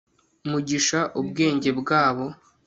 [0.49, 2.25] Mugisha ubwenge bwabo